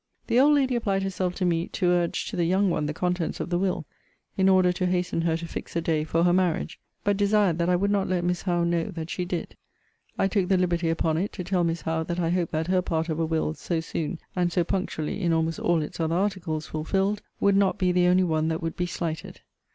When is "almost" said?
15.33-15.59